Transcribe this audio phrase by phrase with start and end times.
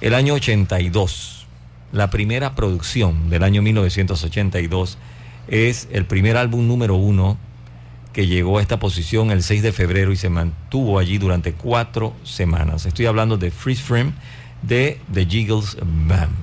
[0.00, 1.44] El año 82,
[1.92, 4.96] la primera producción del año 1982
[5.46, 7.36] es el primer álbum número uno
[8.14, 12.14] que llegó a esta posición el 6 de febrero y se mantuvo allí durante cuatro
[12.24, 12.86] semanas.
[12.86, 14.12] Estoy hablando de Freeze Frame
[14.62, 16.34] de The Jiggles Band.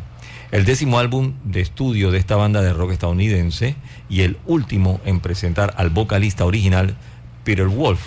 [0.51, 3.75] El décimo álbum de estudio de esta banda de rock estadounidense
[4.07, 6.95] y el último en presentar al vocalista original
[7.43, 8.01] Peter Wolf.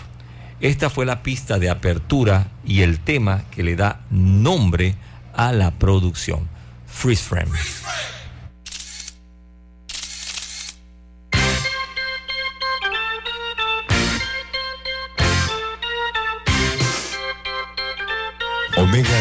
[0.60, 5.09] Esta fue la pista de apertura y el tema que le da nombre a
[5.52, 6.48] la producción,
[6.86, 7.50] Freeze Frame.
[18.76, 19.19] Omega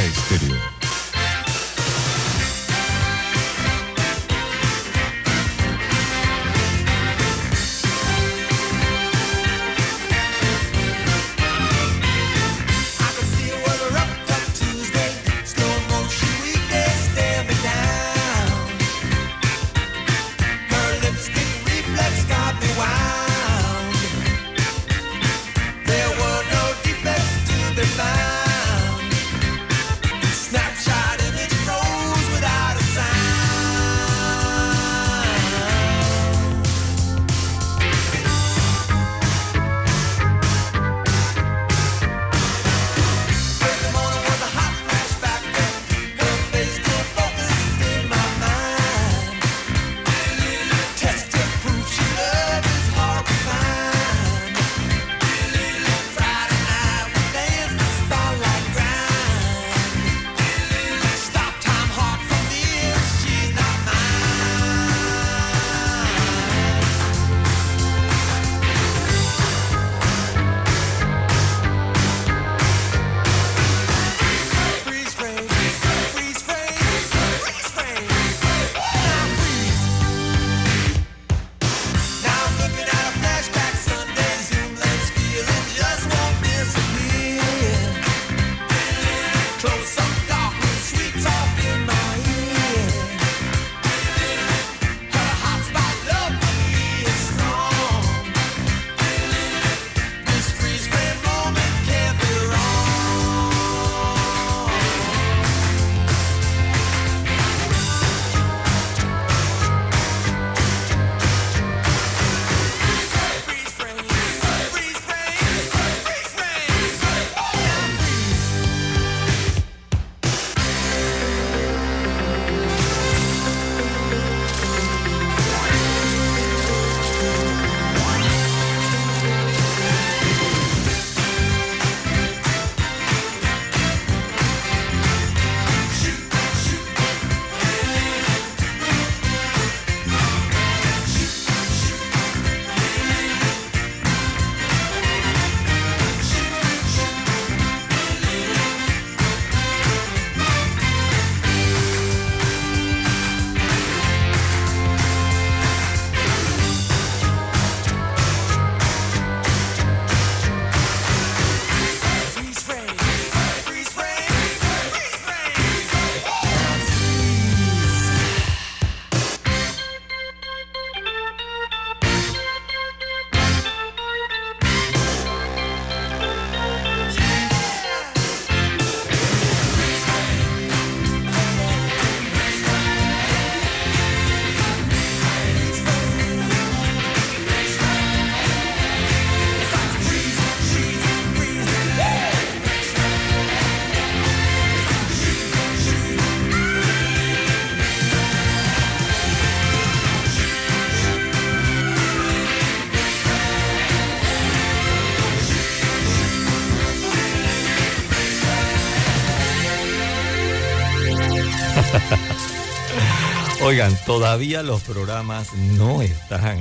[213.70, 216.58] Oigan, todavía los programas no están.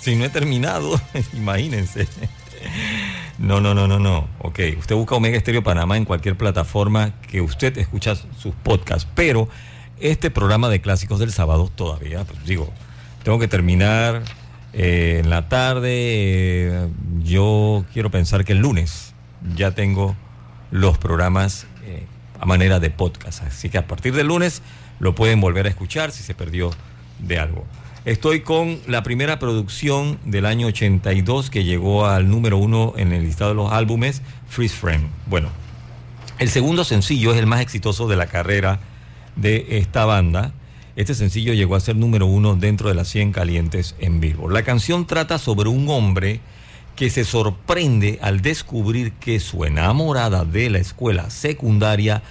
[0.00, 1.00] Si no he terminado,
[1.32, 2.06] imagínense.
[3.36, 4.28] No, no, no, no, no.
[4.38, 9.48] Ok, usted busca Omega Estéreo Panamá en cualquier plataforma que usted escucha sus podcasts, pero
[9.98, 12.72] este programa de clásicos del sábado todavía, pues digo,
[13.24, 14.22] tengo que terminar
[14.72, 15.90] eh, en la tarde.
[15.90, 16.88] Eh,
[17.24, 19.14] yo quiero pensar que el lunes
[19.56, 20.14] ya tengo
[20.70, 22.06] los programas eh,
[22.38, 23.42] a manera de podcast.
[23.42, 24.62] Así que a partir del lunes
[25.02, 26.70] lo pueden volver a escuchar si se perdió
[27.18, 27.66] de algo.
[28.04, 33.24] Estoy con la primera producción del año 82 que llegó al número uno en el
[33.24, 35.08] listado de los álbumes, Freeze Frame.
[35.26, 35.48] Bueno,
[36.38, 38.78] el segundo sencillo es el más exitoso de la carrera
[39.34, 40.52] de esta banda.
[40.94, 44.48] Este sencillo llegó a ser número uno dentro de las 100 calientes en vivo.
[44.48, 46.38] La canción trata sobre un hombre
[46.94, 52.22] que se sorprende al descubrir que su enamorada de la escuela secundaria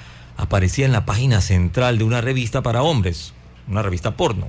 [0.42, 3.34] aparecía en la página central de una revista para hombres,
[3.68, 4.48] una revista porno.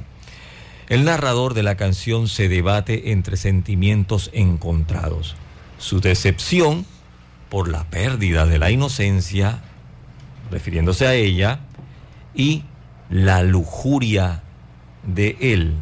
[0.89, 5.37] El narrador de la canción se debate entre sentimientos encontrados.
[5.79, 6.87] Su decepción
[7.51, 9.61] por la pérdida de la inocencia,
[10.51, 11.61] refiriéndose a ella,
[12.35, 12.65] y
[13.11, 14.43] la lujuria
[15.03, 15.75] de él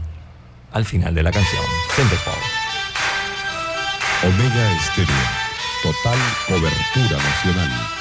[0.72, 1.62] al final de la canción.
[4.22, 5.14] Omega Estéreo,
[5.82, 6.18] total
[6.48, 7.99] cobertura nacional.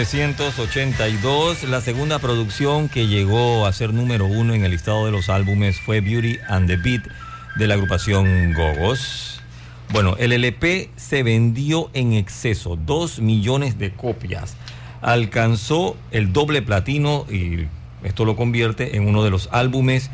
[0.00, 1.64] ...1982...
[1.64, 5.78] la segunda producción que llegó a ser número uno en el listado de los álbumes
[5.78, 7.02] fue Beauty and the Beat
[7.56, 9.42] de la agrupación Gogos.
[9.92, 14.56] Bueno, el LP se vendió en exceso, dos millones de copias.
[15.02, 17.66] Alcanzó el doble platino y
[18.02, 20.10] esto lo convierte en uno de los álbumes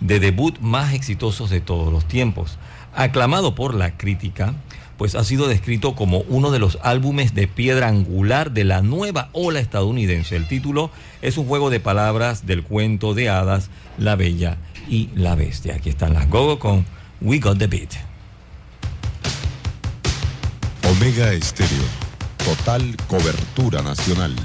[0.00, 2.58] de debut más exitosos de todos los tiempos.
[2.94, 4.52] Aclamado por la crítica,
[5.00, 9.30] pues ha sido descrito como uno de los álbumes de piedra angular de la nueva
[9.32, 10.36] ola estadounidense.
[10.36, 10.90] El título
[11.22, 14.58] es un juego de palabras del cuento de hadas La Bella
[14.90, 15.76] y la Bestia.
[15.76, 16.84] Aquí están las Gogo con
[17.22, 17.94] We Got the Beat.
[20.84, 21.84] Omega Estéreo,
[22.44, 24.36] total cobertura nacional.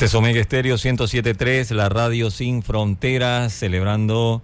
[0.00, 4.40] Este es Omega Estéreo 107.3, la radio sin fronteras, celebrando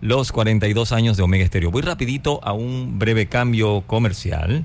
[0.00, 1.72] los 42 años de Omega Estéreo.
[1.72, 4.64] Voy rapidito a un breve cambio comercial.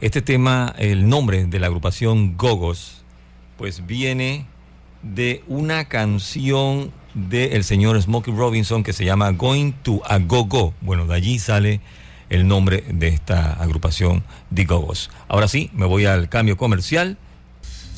[0.00, 3.04] Este tema, el nombre de la agrupación Gogos,
[3.58, 4.44] pues viene
[5.04, 10.74] de una canción del señor Smokey Robinson que se llama Going to a Go Go.
[10.80, 11.80] Bueno, de allí sale
[12.28, 15.10] el nombre de esta agrupación, The Gogos.
[15.28, 17.18] Ahora sí, me voy al cambio comercial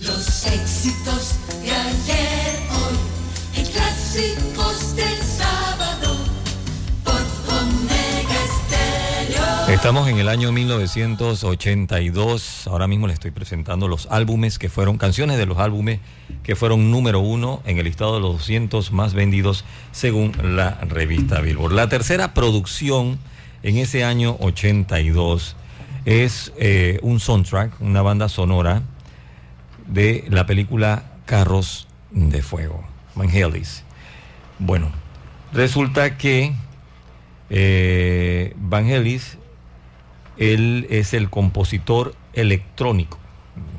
[0.03, 2.97] los éxitos de ayer, hoy,
[3.57, 6.17] en clásicos del sábado,
[7.05, 7.21] por
[7.55, 9.69] Omega Estéreo.
[9.69, 12.67] Estamos en el año 1982.
[12.67, 16.01] Ahora mismo le estoy presentando los álbumes que fueron, canciones de los álbumes
[16.43, 21.41] que fueron número uno en el listado de los 200 más vendidos según la revista
[21.41, 21.73] Billboard.
[21.73, 23.19] La tercera producción
[23.63, 25.57] en ese año 82
[26.07, 28.83] es eh, un soundtrack, una banda sonora
[29.91, 33.85] de la película Carros de Fuego, Vangelis.
[34.59, 34.91] Bueno,
[35.53, 36.53] resulta que
[37.51, 39.37] eh, Vangelis,
[40.37, 43.19] él es el compositor electrónico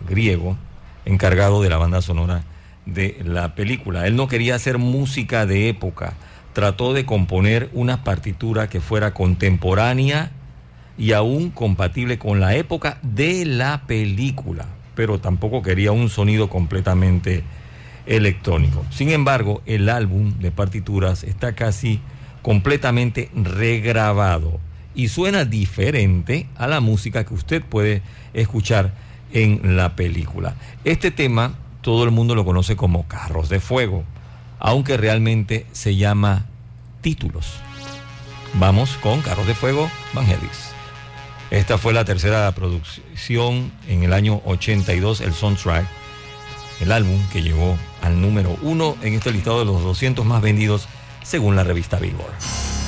[0.07, 0.57] griego
[1.05, 2.43] encargado de la banda sonora
[2.85, 4.05] de la película.
[4.05, 6.13] Él no quería hacer música de época,
[6.53, 10.31] trató de componer una partitura que fuera contemporánea
[10.97, 17.43] y aún compatible con la época de la película pero tampoco quería un sonido completamente
[18.05, 18.85] electrónico.
[18.91, 21.99] Sin embargo, el álbum de partituras está casi
[22.41, 24.59] completamente regrabado
[24.95, 28.01] y suena diferente a la música que usted puede
[28.33, 28.93] escuchar
[29.31, 30.55] en la película.
[30.83, 34.03] Este tema todo el mundo lo conoce como Carros de Fuego,
[34.59, 36.45] aunque realmente se llama
[37.01, 37.55] Títulos.
[38.55, 40.70] Vamos con Carros de Fuego, Vangelis.
[41.51, 45.85] Esta fue la tercera producción en el año 82, el soundtrack,
[46.79, 50.87] el álbum que llegó al número uno en este listado de los 200 más vendidos
[51.23, 52.80] según la revista Billboard.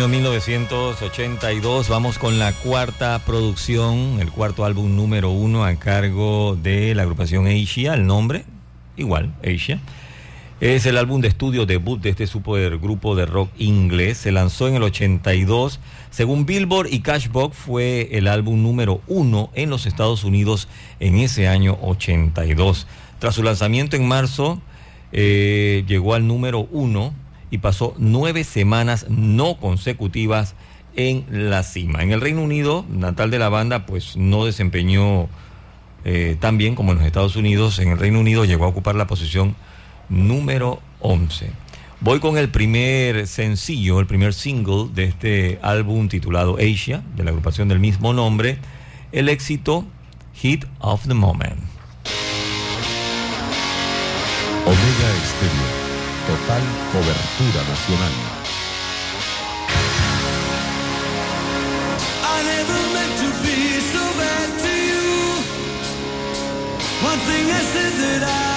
[0.00, 6.94] Año 1982, vamos con la cuarta producción, el cuarto álbum número uno a cargo de
[6.94, 8.46] la agrupación Asia, el nombre,
[8.96, 9.78] igual, Asia.
[10.62, 14.16] Es el álbum de estudio debut de este supergrupo de rock inglés.
[14.16, 15.80] Se lanzó en el 82.
[16.10, 20.66] Según Billboard y Cashbox, fue el álbum número uno en los Estados Unidos
[20.98, 22.86] en ese año 82.
[23.18, 24.62] Tras su lanzamiento en marzo,
[25.12, 27.12] eh, llegó al número uno
[27.50, 30.54] y pasó nueve semanas no consecutivas
[30.96, 32.02] en la cima.
[32.02, 35.28] En el Reino Unido, natal de la banda, pues no desempeñó
[36.04, 37.78] eh, tan bien como en los Estados Unidos.
[37.78, 39.56] En el Reino Unido llegó a ocupar la posición
[40.08, 41.50] número 11.
[42.00, 47.30] Voy con el primer sencillo, el primer single de este álbum titulado Asia, de la
[47.30, 48.58] agrupación del mismo nombre,
[49.12, 49.84] el éxito
[50.34, 51.60] Hit of the Moment.
[54.64, 55.79] Omega Estéreo,
[56.92, 58.40] cobertura nacional.
[67.02, 68.49] One thing I said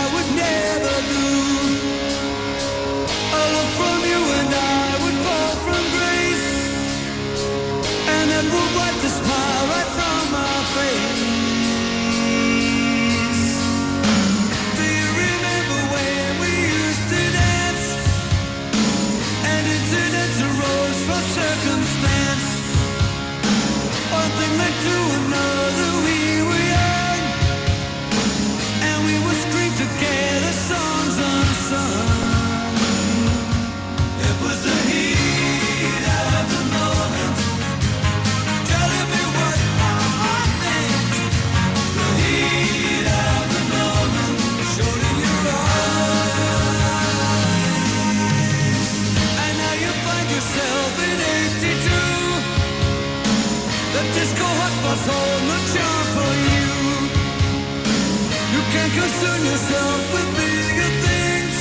[59.50, 60.00] yourself
[60.38, 61.58] bigger things.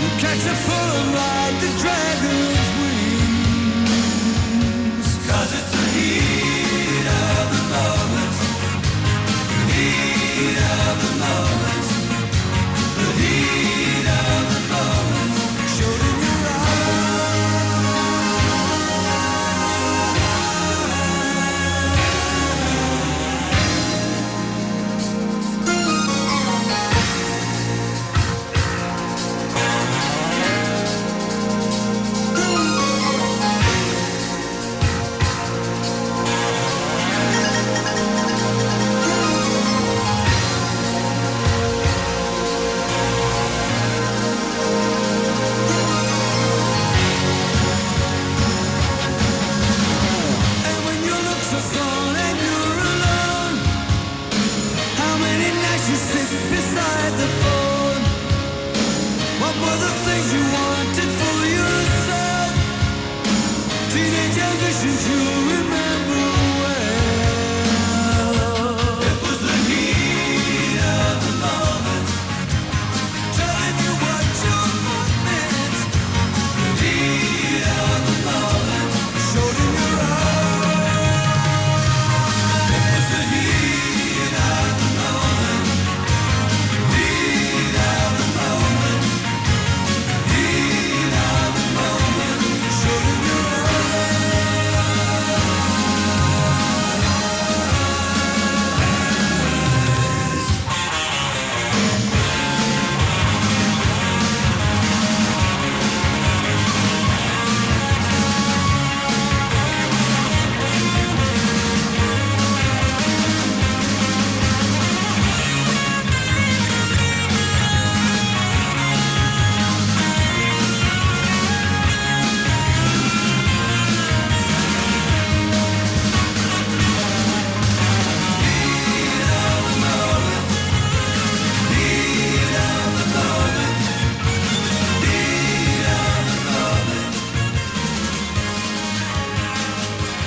[0.00, 2.13] You catch a pull like the dragon's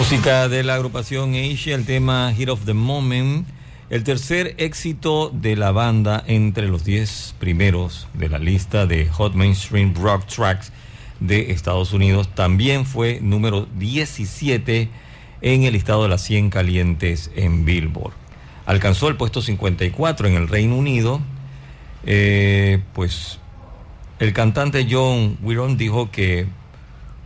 [0.09, 3.45] Música de la agrupación Asia, el tema Hit of the Moment,
[3.89, 9.33] el tercer éxito de la banda entre los 10 primeros de la lista de Hot
[9.33, 10.71] Mainstream Rock Tracks
[11.19, 14.87] de Estados Unidos, también fue número 17
[15.41, 18.13] en el listado de las 100 calientes en Billboard.
[18.65, 21.19] Alcanzó el puesto 54 en el Reino Unido,
[22.05, 23.39] eh, pues
[24.19, 26.47] el cantante John Wiron dijo que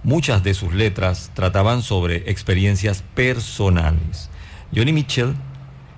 [0.03, 4.29] Muchas de sus letras trataban sobre experiencias personales.
[4.75, 5.35] Johnny Mitchell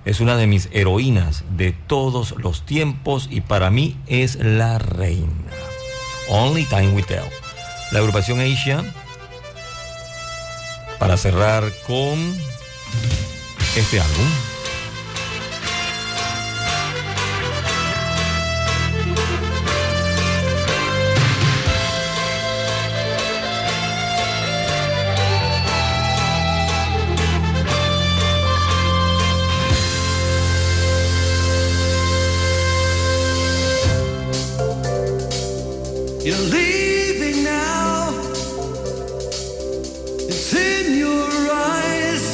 [0.04, 5.30] es una de mis heroínas de todos los tiempos y para mí es la reina.
[6.28, 7.24] Only Time We Tell.
[7.92, 8.84] La agrupación Asia,
[10.98, 12.18] para cerrar con
[13.76, 14.53] este álbum.
[36.24, 38.08] You're leaving now.
[40.26, 42.24] It's in your eyes.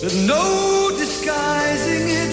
[0.00, 2.32] but no disguising it.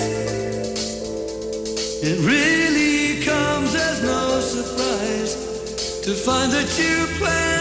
[2.01, 5.35] It really comes as no surprise
[6.03, 7.56] to find that you plan.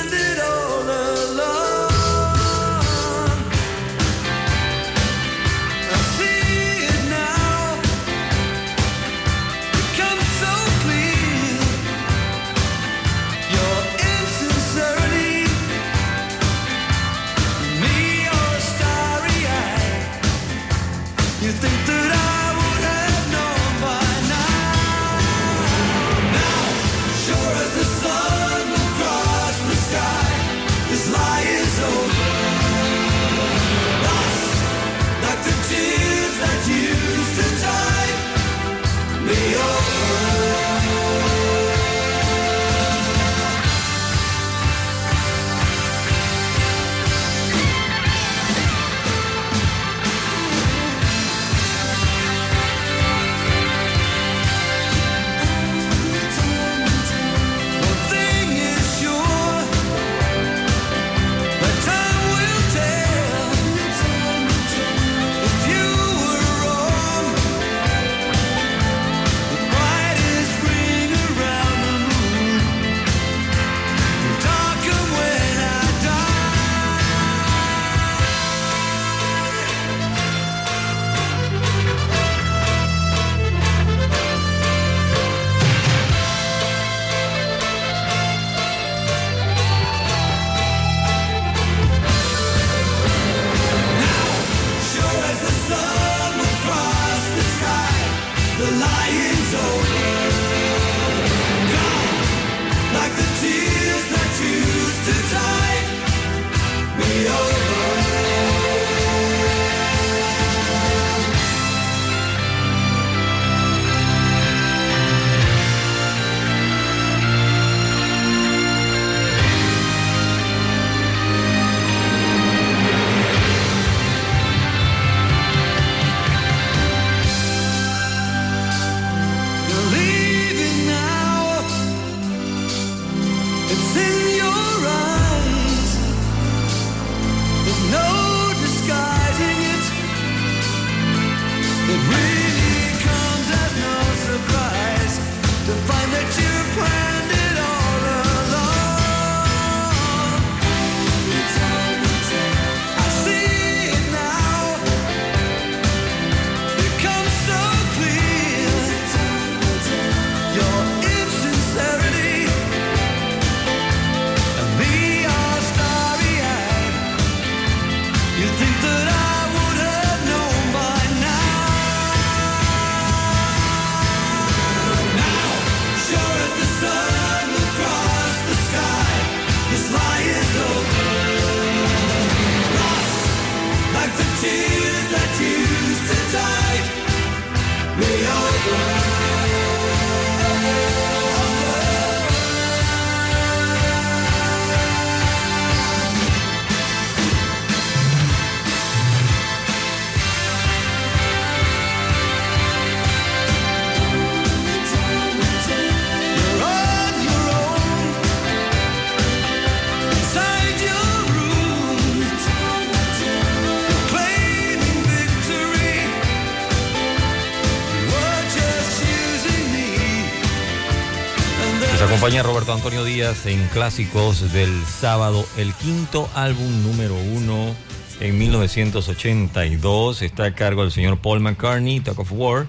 [222.76, 227.74] Antonio Díaz en clásicos del sábado, el quinto álbum número uno
[228.20, 230.20] en 1982.
[230.20, 232.66] Está a cargo del señor Paul McCartney, Talk of War.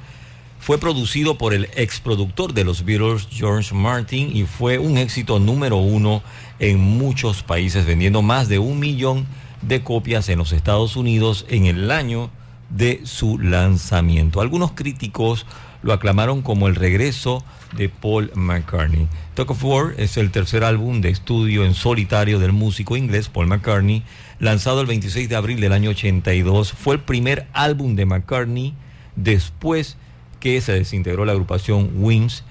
[0.62, 5.40] Fue producido por el ex productor de los Beatles, George Martin, y fue un éxito
[5.40, 6.24] número uno
[6.60, 9.28] en muchos países, vendiendo más de un millón
[9.62, 12.30] de copias en los Estados Unidos en el año
[12.70, 14.40] de su lanzamiento.
[14.40, 15.46] Algunos críticos
[15.88, 17.46] lo aclamaron como el regreso
[17.78, 19.08] de Paul McCartney.
[19.36, 23.48] Talk of War es el tercer álbum de estudio en solitario del músico inglés Paul
[23.48, 24.04] McCartney,
[24.40, 26.74] lanzado el 26 de abril del año 82.
[26.74, 28.74] Fue el primer álbum de McCartney
[29.16, 29.96] después
[30.42, 32.44] que se desintegró la agrupación Wings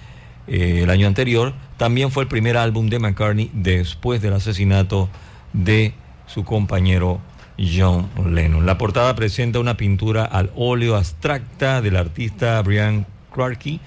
[0.49, 1.53] eh, el año anterior.
[1.77, 5.11] También fue el primer álbum de McCartney después del asesinato
[5.53, 5.93] de
[6.27, 7.21] su compañero
[7.59, 8.65] John Lennon.
[8.65, 13.05] La portada presenta una pintura al óleo abstracta del artista Brian
[13.37, 13.81] Clarkey,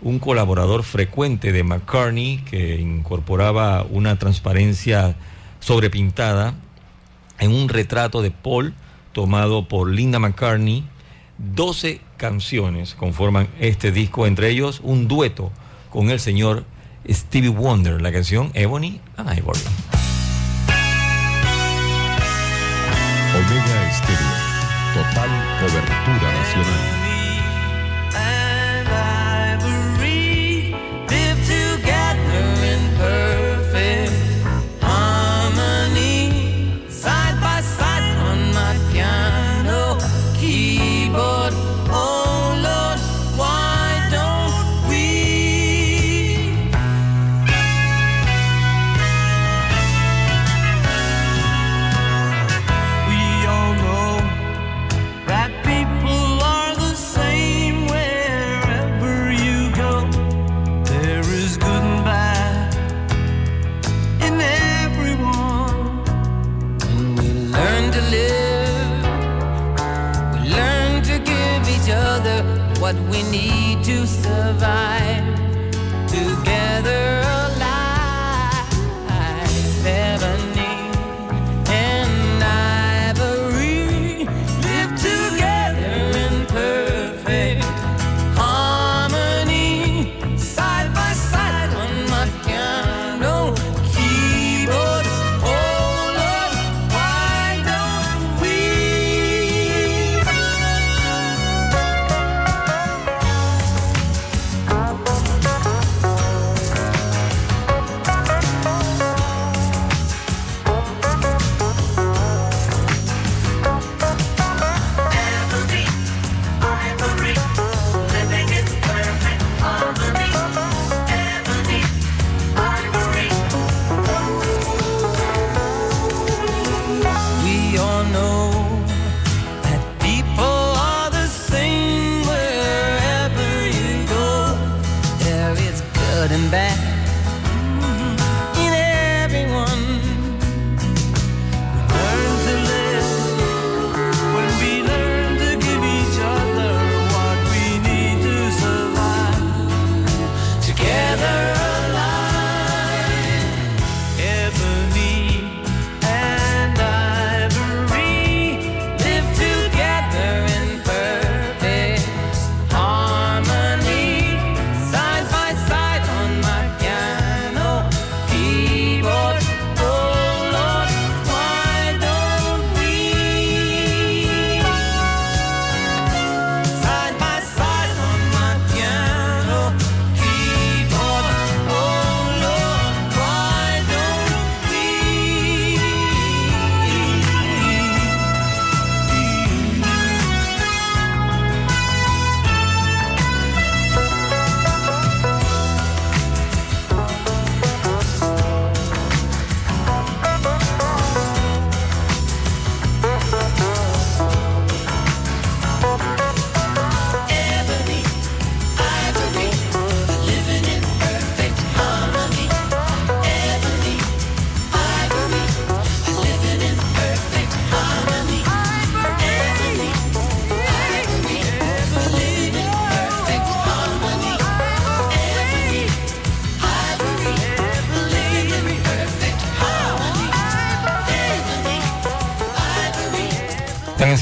[0.00, 5.16] un colaborador frecuente de McCartney que incorporaba una transparencia
[5.58, 6.54] sobrepintada
[7.40, 8.72] en un retrato de Paul
[9.12, 10.84] tomado por Linda McCartney.
[11.38, 15.50] 12 canciones conforman este disco, entre ellos un dueto
[15.90, 16.64] con el señor
[17.08, 19.60] Stevie Wonder, la canción Ebony and Ivory.
[23.34, 24.54] Omega Estéreo.
[24.94, 25.28] Total
[25.58, 27.03] cobertura nacional.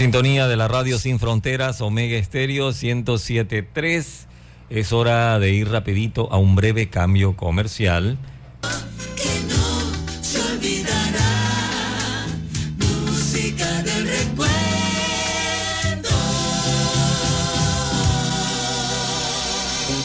[0.02, 4.26] Sintonía de la radio Sin Fronteras, Omega Estéreo 1073.
[4.68, 8.18] Es hora de ir rapidito a un breve cambio comercial.
[9.14, 12.26] que no se olvidará.
[12.80, 14.50] Música del recuerdo.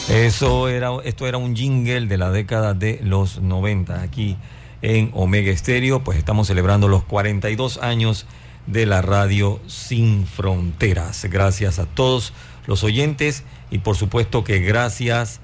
[0.08, 4.36] Eso era, esto era un jingle de la década de los 90 aquí
[4.80, 8.26] en Omega Estéreo, pues estamos celebrando los 42 años
[8.70, 11.24] de la radio sin fronteras.
[11.24, 12.32] Gracias a todos
[12.66, 15.40] los oyentes y por supuesto que gracias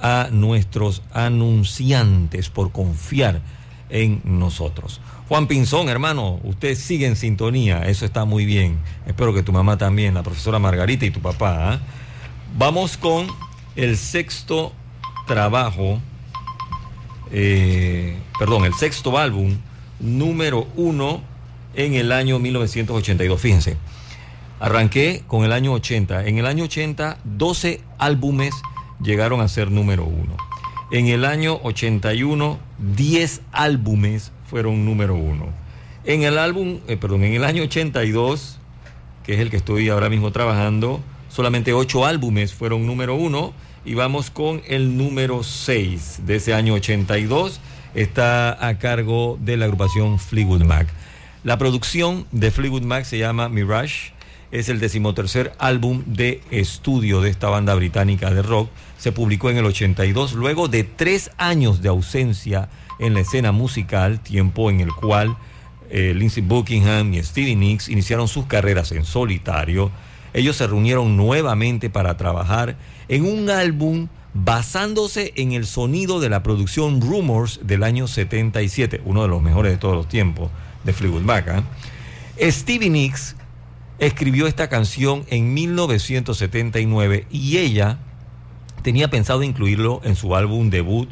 [0.00, 3.40] a nuestros anunciantes por confiar
[3.90, 5.00] en nosotros.
[5.28, 8.78] Juan Pinzón, hermano, usted sigue en sintonía, eso está muy bien.
[9.06, 11.72] Espero que tu mamá también, la profesora Margarita y tu papá.
[11.72, 11.80] ¿ah?
[12.58, 13.28] Vamos con
[13.76, 14.72] el sexto
[15.26, 16.00] trabajo,
[17.30, 19.56] eh, perdón, el sexto álbum
[20.00, 21.22] número uno
[21.76, 23.40] en el año 1982.
[23.40, 23.76] Fíjense,
[24.60, 26.26] arranqué con el año 80.
[26.26, 28.54] En el año 80, 12 álbumes
[29.02, 30.36] llegaron a ser número uno.
[30.90, 32.58] En el año 81,
[32.96, 35.48] 10 álbumes fueron número uno.
[36.04, 38.58] En el álbum, eh, perdón, en el año 82,
[39.24, 43.52] que es el que estoy ahora mismo trabajando, solamente 8 álbumes fueron número uno.
[43.86, 47.60] Y vamos con el número 6 de ese año 82.
[47.94, 50.86] Está a cargo de la agrupación Fleetwood Mac.
[51.44, 54.14] La producción de Fleetwood Mac se llama Mirage.
[54.50, 58.70] Es el decimotercer álbum de estudio de esta banda británica de rock.
[58.96, 64.20] Se publicó en el 82, luego de tres años de ausencia en la escena musical,
[64.20, 65.36] tiempo en el cual
[65.90, 69.90] eh, Lindsey Buckingham y Stevie Nicks iniciaron sus carreras en solitario.
[70.32, 72.76] Ellos se reunieron nuevamente para trabajar
[73.08, 79.20] en un álbum basándose en el sonido de la producción Rumors del año 77, uno
[79.20, 80.48] de los mejores de todos los tiempos
[80.84, 81.48] de Fleetwood Mac.
[81.48, 81.62] ¿ah?
[82.40, 83.36] Stevie Nicks
[83.98, 87.98] escribió esta canción en 1979 y ella
[88.82, 91.08] tenía pensado incluirlo en su álbum debut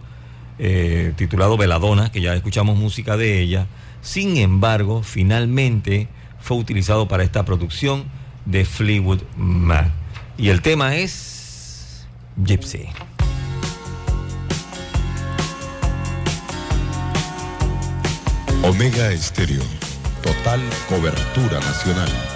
[0.58, 3.66] eh, titulado Veladona, que ya escuchamos música de ella.
[4.02, 6.08] Sin embargo, finalmente
[6.40, 8.04] fue utilizado para esta producción
[8.44, 9.90] de Fleetwood Mac.
[10.36, 12.06] Y el tema es
[12.44, 12.88] Gypsy.
[18.64, 19.62] Omega Estéreo.
[20.22, 22.31] Total cobertura nacional.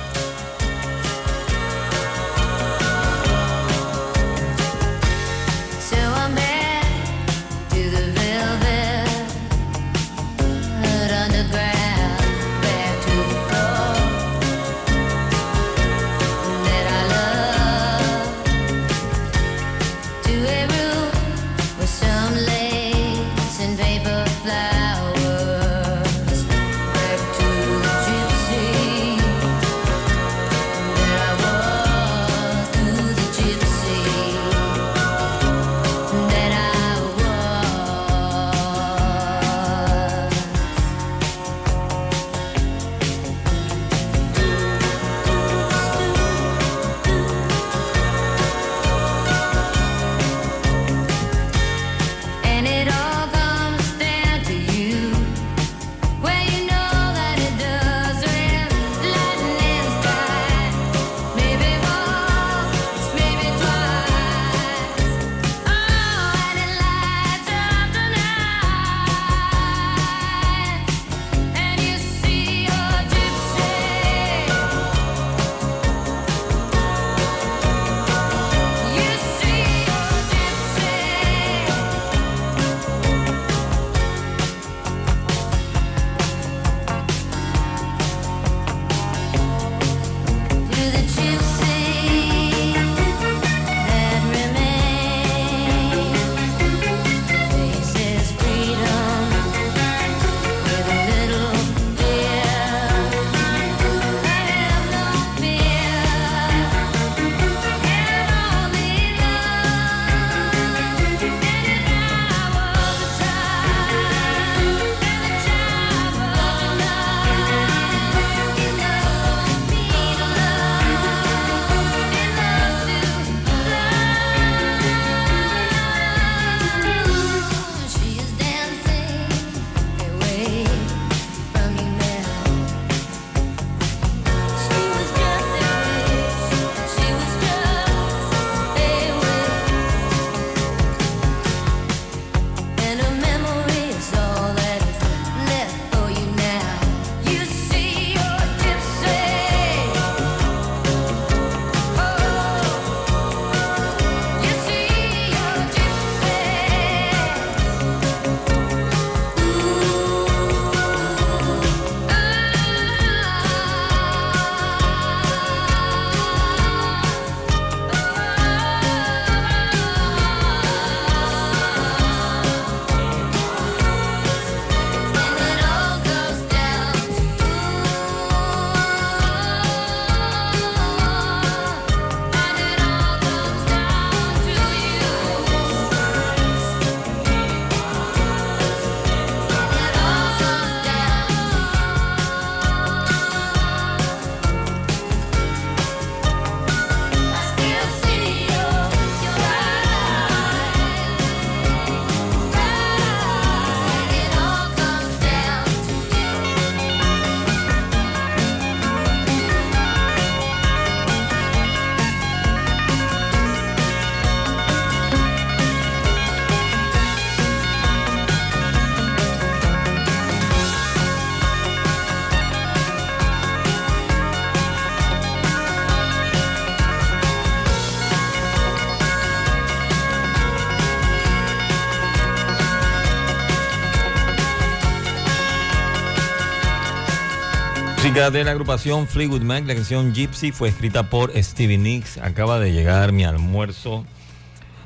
[238.16, 242.16] De la agrupación Fleetwood Mac, la canción Gypsy fue escrita por Stevie Nicks.
[242.16, 244.06] Acaba de llegar mi almuerzo.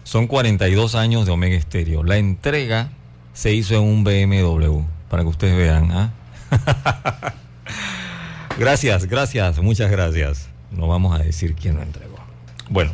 [0.02, 2.02] Son 42 años de Omega Stereo.
[2.02, 2.90] La entrega
[3.32, 5.92] se hizo en un BMW, para que ustedes vean.
[5.92, 6.10] ¿ah?
[8.58, 10.48] gracias, gracias, muchas gracias.
[10.72, 12.18] No vamos a decir quién lo entregó.
[12.68, 12.90] Bueno,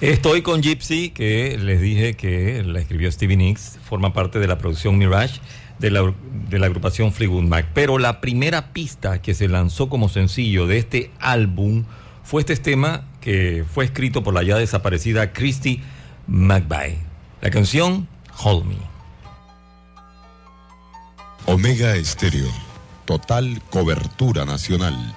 [0.00, 4.56] estoy con Gypsy, que les dije que la escribió Stevie Nicks, forma parte de la
[4.56, 5.38] producción Mirage
[5.78, 6.14] de la,
[6.48, 7.66] de la agrupación Fleetwood Mac.
[7.74, 11.84] Pero la primera pista que se lanzó como sencillo de este álbum
[12.24, 15.82] fue este tema que fue escrito por la ya desaparecida Christy
[16.26, 16.98] McVie.
[17.40, 18.08] La canción
[18.42, 18.76] Hold Me.
[21.46, 22.50] Omega Estéreo.
[23.04, 25.14] Total cobertura nacional.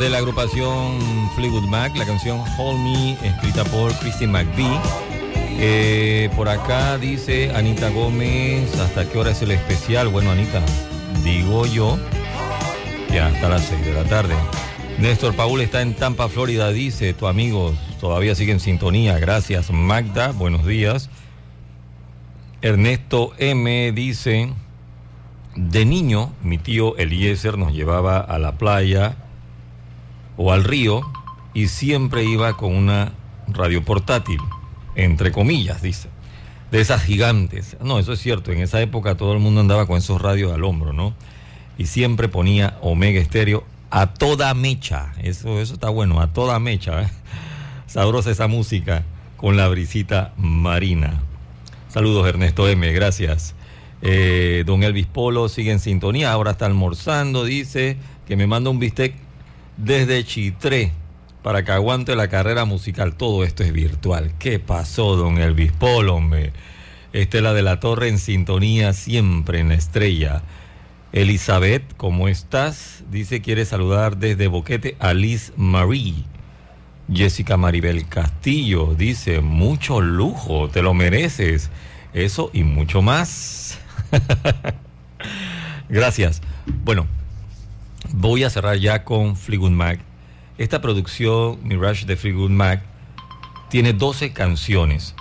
[0.00, 0.98] De la agrupación
[1.36, 4.80] Fleetwood Mac, la canción Hold Me, escrita por Christine McVie.
[5.58, 10.08] Eh, por acá dice Anita Gómez, ¿hasta qué hora es el especial?
[10.08, 10.62] Bueno, Anita,
[11.22, 11.98] digo yo,
[13.12, 14.34] ya hasta las 6 de la tarde.
[14.98, 19.70] Néstor Paul está en Tampa, Florida, dice, tu amigo todavía sigue en sintonía, gracias.
[19.70, 21.10] Magda, buenos días.
[22.62, 24.50] Ernesto M dice,
[25.56, 29.19] de niño mi tío Eliezer nos llevaba a la playa
[30.42, 31.02] o al río
[31.52, 33.12] y siempre iba con una
[33.48, 34.38] radio portátil,
[34.94, 36.08] entre comillas, dice,
[36.70, 37.76] de esas gigantes.
[37.82, 40.64] No, eso es cierto, en esa época todo el mundo andaba con esos radios al
[40.64, 41.12] hombro, ¿no?
[41.76, 47.02] Y siempre ponía Omega Estéreo a toda mecha, eso, eso está bueno, a toda mecha,
[47.02, 47.08] ¿eh?
[47.86, 49.04] sabrosa esa música
[49.36, 51.20] con la brisita marina.
[51.90, 53.54] Saludos Ernesto M, gracias.
[54.00, 58.78] Eh, don Elvis Polo sigue en sintonía, ahora está almorzando, dice que me manda un
[58.78, 59.14] bistec
[59.76, 60.92] desde Chitré.
[61.42, 63.14] para que aguante la carrera musical.
[63.14, 64.32] Todo esto es virtual.
[64.38, 66.52] ¿Qué pasó, don Elvis hombre?
[67.12, 70.42] Estela de la Torre en sintonía siempre en la estrella.
[71.12, 73.02] Elizabeth, ¿cómo estás?
[73.10, 76.24] Dice, quiere saludar desde Boquete a Liz Marie.
[77.12, 81.70] Jessica Maribel Castillo dice, mucho lujo, te lo mereces.
[82.12, 83.78] Eso y mucho más.
[85.88, 86.40] Gracias.
[86.84, 87.06] Bueno,
[88.12, 90.00] voy a cerrar ya con Fleetwood Mac.
[90.58, 92.82] Esta producción, Mirage de Fleetwood Mac,
[93.68, 95.14] tiene 12 canciones.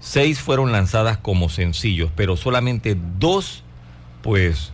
[0.00, 3.62] Seis fueron lanzadas como sencillos, pero solamente dos,
[4.22, 4.72] pues,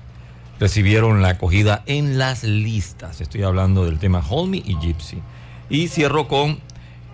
[0.61, 3.20] recibieron la acogida en las listas.
[3.20, 5.18] Estoy hablando del tema Hold Me y Gypsy.
[5.68, 6.61] Y cierro con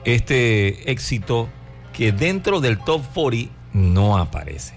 [0.04, 1.48] este éxito
[1.92, 4.74] que dentro del top 40 no aparece.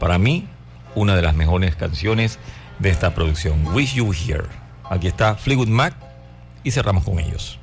[0.00, 0.46] Para mí,
[0.94, 2.38] una de las mejores canciones
[2.84, 4.44] de esta producción, Wish You Here.
[4.90, 5.94] Aquí está Fleetwood Mac
[6.62, 7.58] y cerramos con ellos.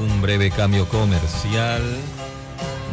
[0.00, 1.82] Un breve cambio comercial.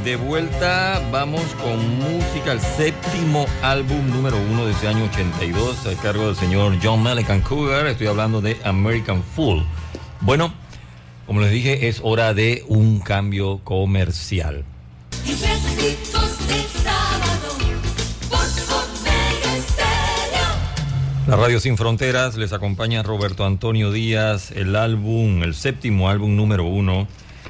[0.03, 6.01] De vuelta, vamos con música, el séptimo álbum número uno de ese año 82, a
[6.01, 7.87] cargo del señor John Mellencamp Cougar.
[7.87, 9.65] Estoy hablando de American Fool.
[10.21, 10.53] Bueno,
[11.25, 14.63] como les dije, es hora de un cambio comercial.
[21.29, 26.63] La Radio Sin Fronteras les acompaña Roberto Antonio Díaz, el álbum, el séptimo álbum número
[26.63, 27.07] uno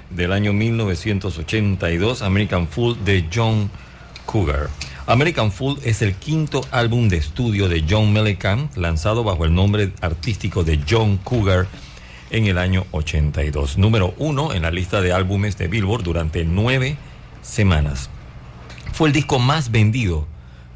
[0.09, 3.71] del año 1982, American Fool de John
[4.25, 4.69] Cougar.
[5.07, 9.93] American Fool es el quinto álbum de estudio de John Mellencamp, lanzado bajo el nombre
[10.01, 11.67] artístico de John Cougar
[12.31, 13.77] en el año 82.
[13.77, 16.97] Número uno en la lista de álbumes de Billboard durante nueve
[17.41, 18.09] semanas.
[18.91, 20.27] Fue el disco más vendido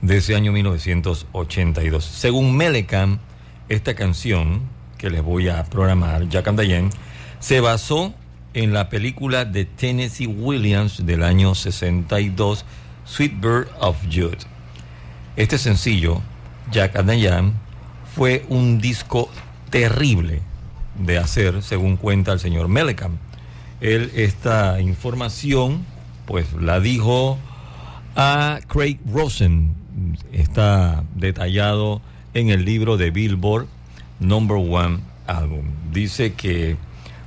[0.04, 2.04] de ese año 1982.
[2.04, 3.22] Según Mellencamp,
[3.70, 4.62] esta canción
[4.98, 6.90] que les voy a programar, Jack and Diane,
[7.40, 8.14] se basó
[8.54, 12.66] en la película de Tennessee Williams del año 62,
[13.06, 14.40] Sweet Bird of Jude.
[15.38, 16.22] Este sencillo,
[16.70, 17.54] Jack and Diane,
[18.14, 19.30] fue un disco
[19.70, 20.42] terrible
[21.00, 23.16] de hacer, según cuenta el señor Mellencamp.
[23.80, 25.86] Él esta información,
[26.26, 27.38] pues la dijo
[28.18, 29.83] a Craig Rosen.
[30.32, 32.02] Está detallado
[32.34, 33.68] en el libro de Billboard
[34.20, 35.66] Number One Album.
[35.92, 36.78] Dice que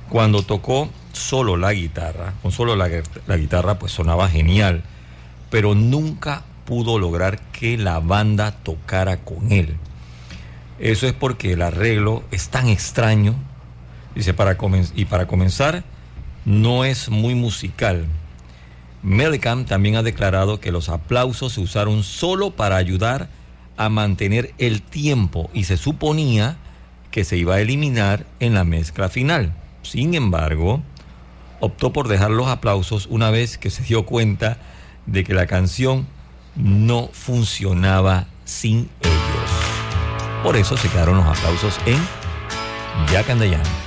[0.09, 2.87] cuando tocó solo la guitarra, con solo la,
[3.37, 4.83] guitarra, pues sonaba genial,
[5.49, 9.75] pero nunca pudo lograr que la banda tocara con él.
[10.79, 13.35] Eso es porque el arreglo es tan extraño,
[14.15, 14.57] dice, para
[14.95, 15.83] y para comenzar,
[16.45, 18.05] no es muy musical.
[19.07, 23.29] Mellencamp también ha declarado que los aplausos se usaron solo para ayudar
[23.77, 26.57] a mantener el tiempo y se suponía
[27.09, 29.53] que se iba a eliminar en la mezcla final.
[29.81, 30.81] Sin embargo,
[31.61, 34.57] optó por dejar los aplausos una vez que se dio cuenta
[35.05, 36.05] de que la canción
[36.57, 40.43] no funcionaba sin ellos.
[40.43, 41.97] Por eso se quedaron los aplausos en
[43.09, 43.41] Jack and.
[43.41, 43.86] Little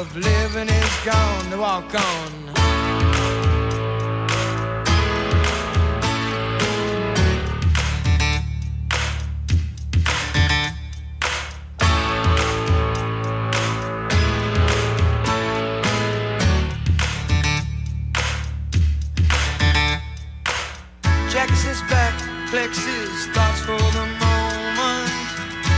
[0.00, 1.50] of living is gone.
[1.50, 2.30] To walk on.
[21.28, 22.14] Jackie sits back,
[22.48, 25.10] flexes thoughts for the moment,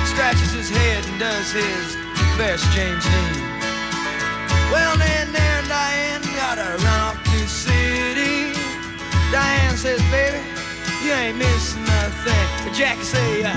[0.06, 1.96] scratches his head and does his
[2.38, 3.51] best James Dean.
[4.72, 8.56] Well, then there Diane gotta run off to city.
[9.30, 10.40] Diane says, baby,
[11.04, 12.46] you ain't missing nothing.
[12.64, 13.52] But Jackie say, uh,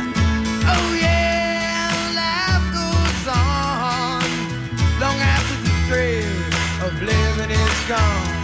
[0.73, 1.87] oh yeah,
[2.19, 4.19] life goes on
[4.99, 6.35] long after the thrill
[6.85, 8.34] of living is gone.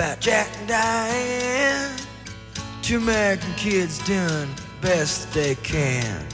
[0.00, 1.94] about Jack and Diane.
[2.80, 4.48] Two American kids doing
[4.80, 6.24] best they can.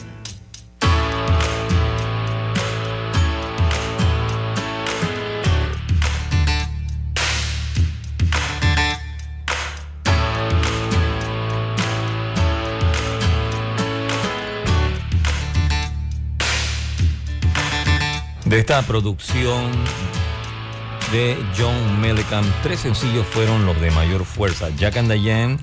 [18.45, 19.73] de esta producción
[21.13, 22.47] de John Mellencamp.
[22.63, 25.59] Tres sencillos fueron los de mayor fuerza: Jack and Diane,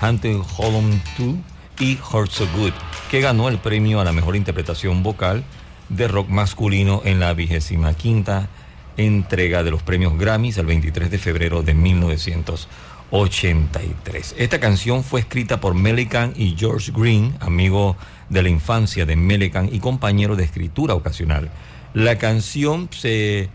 [0.00, 0.82] Hunting Hollow
[1.18, 1.34] 2
[1.80, 2.72] y Heart So Good,
[3.10, 5.42] que ganó el premio a la mejor interpretación vocal
[5.88, 8.48] de rock masculino en la vigésima quinta
[8.96, 14.34] entrega de los premios Grammys el 23 de febrero de 1983.
[14.38, 17.96] Esta canción fue escrita por Mellencamp y George Green, amigo
[18.28, 21.50] de la infancia de Mellencamp y compañero de escritura ocasional.
[21.92, 23.48] La canción se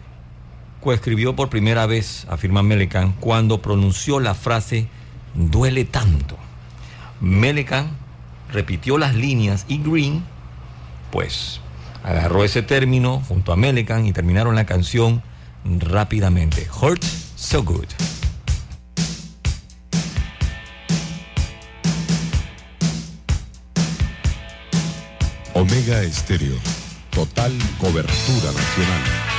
[0.86, 4.88] coescribió por primera vez, afirma Melecan, cuando pronunció la frase
[5.34, 6.38] duele tanto.
[7.20, 7.90] Melecan
[8.52, 10.24] repitió las líneas y Green,
[11.12, 11.60] pues,
[12.04, 15.24] agarró ese término junto a Melecan y terminaron la canción
[15.66, 16.68] rápidamente.
[16.80, 17.04] Hurt
[17.36, 17.88] So Good.
[25.56, 26.58] Omega Estéreo.
[27.10, 29.35] Total cobertura nacional.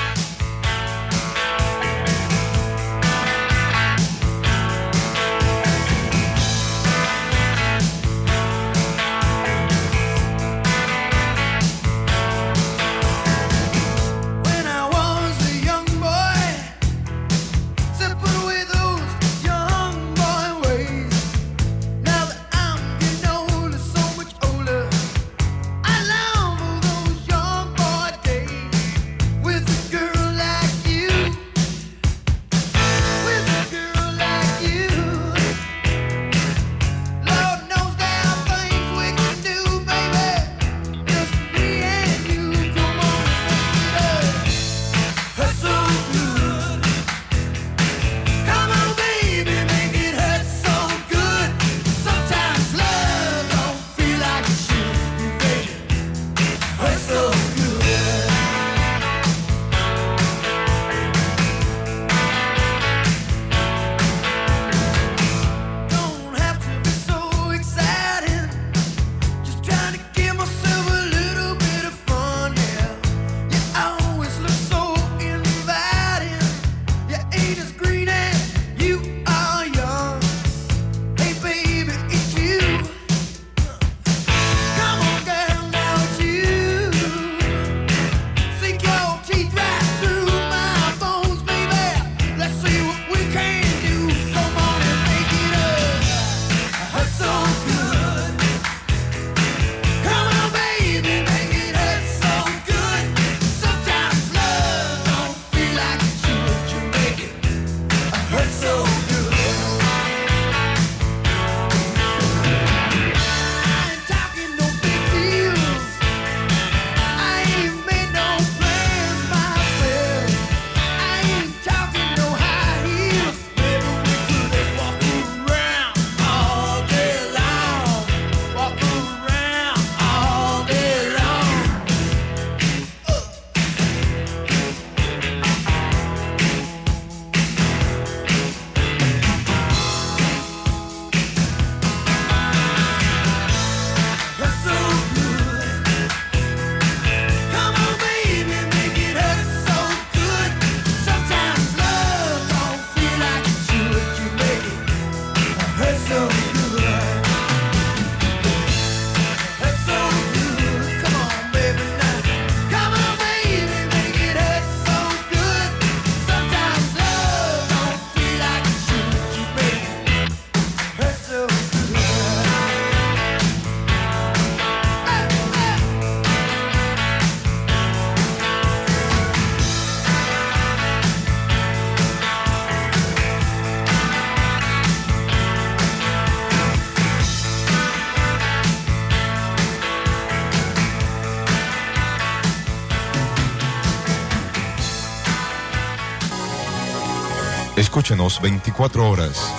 [197.97, 199.55] Escúchenos 24 horas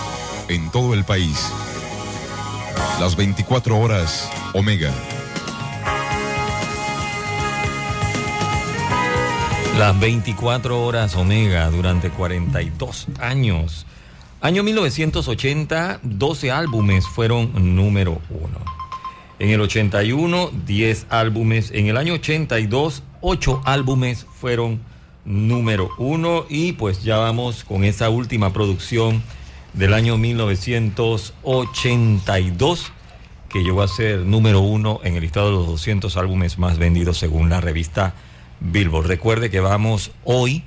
[0.48, 1.52] en todo el país.
[3.00, 4.94] Las 24 horas Omega.
[9.80, 13.88] Las 24 horas Omega durante 42 años.
[14.40, 18.60] Año 1980, 12 álbumes fueron número uno.
[19.40, 21.72] En el 81, 10 álbumes.
[21.72, 24.97] En el año 82, 8 álbumes fueron número
[25.98, 26.46] uno.
[26.50, 29.22] Y pues ya vamos con esa última producción
[29.74, 32.92] del año 1982
[33.50, 37.18] que llegó a ser número uno en el listado de los 200 álbumes más vendidos
[37.18, 38.14] según la revista
[38.60, 39.08] Billboard.
[39.08, 40.64] Recuerde que vamos hoy,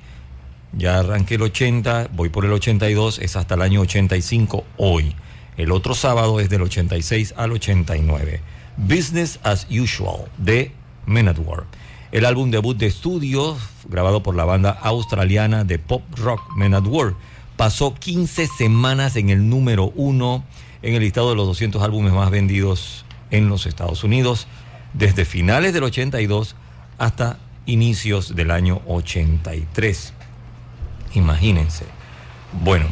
[0.73, 5.15] ya arranqué el 80, voy por el 82, es hasta el año 85 hoy.
[5.57, 8.41] El otro sábado es del 86 al 89.
[8.77, 10.71] Business as Usual de
[11.05, 11.65] Men at War.
[12.11, 13.57] El álbum debut de estudio,
[13.87, 17.13] grabado por la banda australiana de pop rock Men at War,
[17.55, 20.43] pasó 15 semanas en el número uno
[20.81, 24.47] en el listado de los 200 álbumes más vendidos en los Estados Unidos,
[24.93, 26.57] desde finales del 82
[26.97, 30.11] hasta inicios del año 83.
[31.13, 31.85] Imagínense.
[32.61, 32.87] Bueno,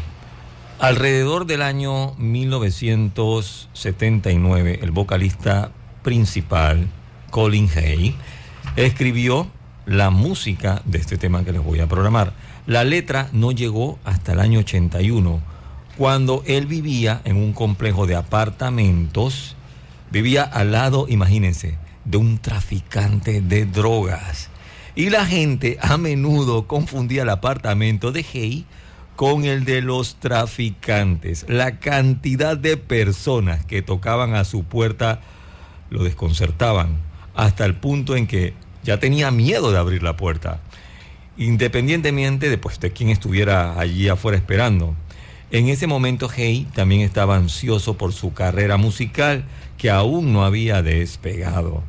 [0.80, 5.72] alrededor del año 1979, el vocalista
[6.04, 6.88] principal,
[7.32, 8.16] Colin Hay,
[8.76, 9.48] escribió
[9.86, 12.34] la música de este tema que les voy a programar.
[12.66, 15.42] La letra no llegó hasta el año 81,
[15.98, 19.56] cuando él vivía en un complejo de apartamentos,
[20.12, 24.50] vivía al lado, imagínense, de un traficante de drogas.
[24.96, 28.66] Y la gente a menudo confundía el apartamento de Hay
[29.16, 31.46] con el de los traficantes.
[31.50, 35.20] La cantidad de personas que tocaban a su puerta
[35.90, 36.98] lo desconcertaban,
[37.46, 40.60] hasta el punto en que ya tenía miedo de abrir la puerta,
[41.38, 44.94] independientemente de, pues, de quién estuviera allí afuera esperando.
[45.50, 49.46] En ese momento Hay también estaba ansioso por su carrera musical
[49.78, 51.84] que aún no había despegado.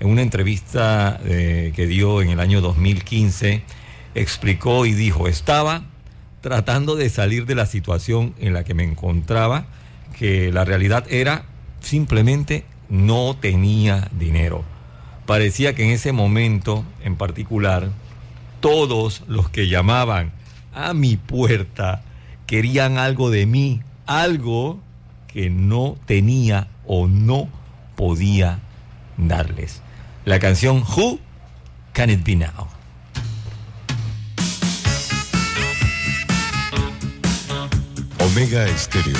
[0.00, 3.62] En una entrevista eh, que dio en el año 2015,
[4.16, 5.84] explicó y dijo, estaba
[6.40, 9.66] tratando de salir de la situación en la que me encontraba,
[10.18, 11.44] que la realidad era
[11.80, 14.64] simplemente no tenía dinero.
[15.28, 17.90] Parecía que en ese momento en particular,
[18.60, 20.32] todos los que llamaban
[20.74, 22.02] a mi puerta
[22.46, 24.80] querían algo de mí, algo
[25.26, 27.50] que no tenía o no
[27.94, 28.60] podía
[29.18, 29.82] darles.
[30.24, 31.18] La canción Who
[31.92, 32.68] Can It Be Now?
[38.18, 39.18] Omega Estéreo.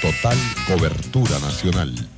[0.00, 0.38] Total
[0.68, 2.09] cobertura nacional.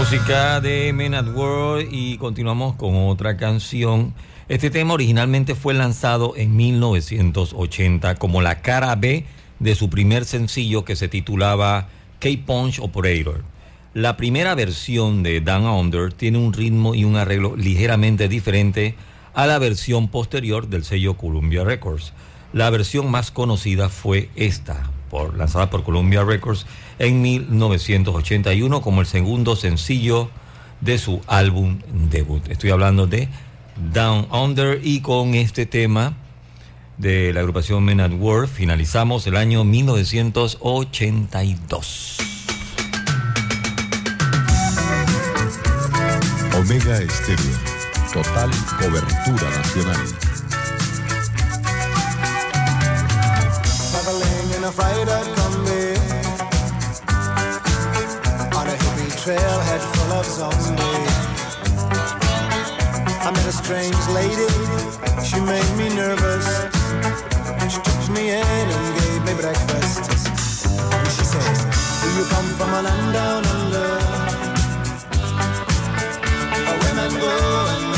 [0.00, 4.14] Música de Men at Work y continuamos con otra canción.
[4.48, 9.26] Este tema originalmente fue lanzado en 1980 como la cara B
[9.58, 11.88] de su primer sencillo que se titulaba
[12.18, 13.44] K-Punch Operator.
[13.92, 18.94] La primera versión de Down Under tiene un ritmo y un arreglo ligeramente diferente
[19.34, 22.14] a la versión posterior del sello Columbia Records.
[22.54, 26.64] La versión más conocida fue esta, por, lanzada por Columbia Records
[27.00, 30.30] en 1981 como el segundo sencillo
[30.80, 31.80] de su álbum
[32.10, 32.46] debut.
[32.48, 33.28] Estoy hablando de
[33.92, 36.14] Down Under y con este tema
[36.98, 42.18] de la agrupación Men at Work finalizamos el año 1982.
[46.58, 47.58] Omega Estéreo.
[48.12, 49.96] Total cobertura nacional.
[53.90, 54.70] Traveling in a
[59.36, 61.14] a full of zombies.
[63.22, 64.50] I met a strange lady,
[65.22, 66.46] she made me nervous.
[67.70, 70.02] She took me in and gave me breakfast.
[70.74, 71.56] And she said,
[72.02, 73.90] Do you come from a land down under?
[76.66, 77.89] Where women go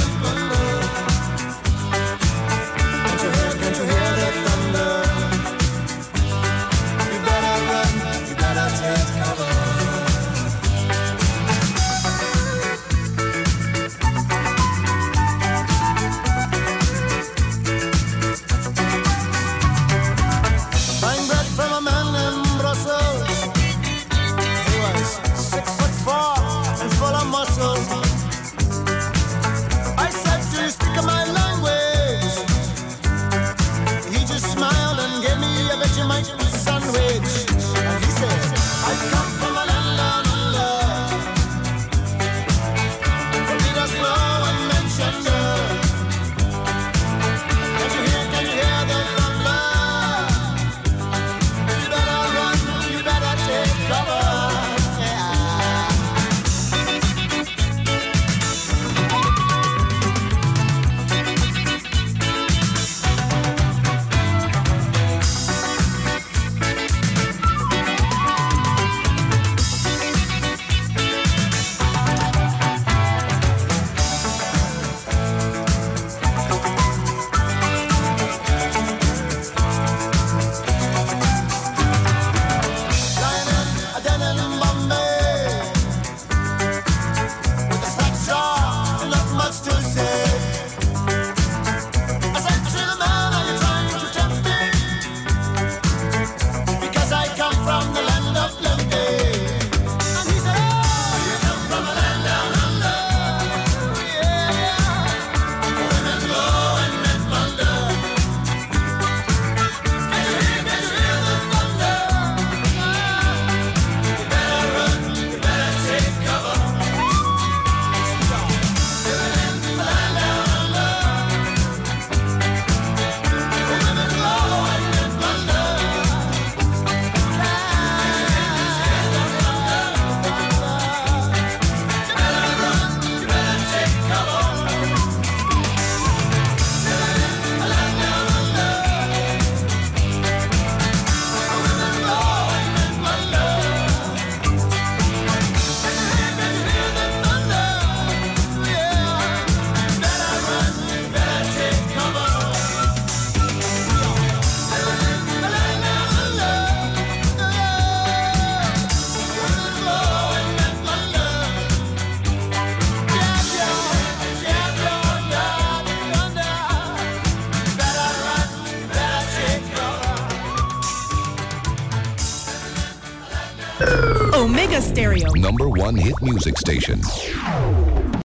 [175.92, 177.00] one hit music station.